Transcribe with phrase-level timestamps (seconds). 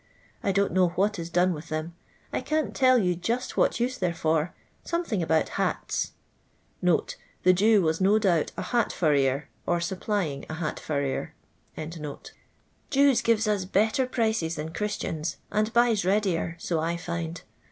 [0.41, 1.93] I don't know what ii done with them.
[2.33, 4.51] I can't tell you jutt what use they *re for—
[4.83, 6.13] something about hats."
[6.81, 11.35] [The Jew was uo doubt a hat furrier, or supplying a liat furrier.]
[12.45, 17.43] *' Jews gives us better prices than Christians, and buys readier; so I find.